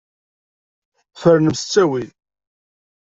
[1.21, 2.09] Fernem s ttawil.